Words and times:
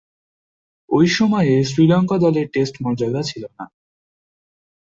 ঐ 0.89 0.99
সময়ে 1.17 1.53
শ্রীলঙ্কা 1.63 2.17
দলের 2.17 2.47
টেস্ট 2.53 2.75
মর্যাদা 2.83 3.21
ছিল 3.23 3.43
না। 3.57 3.65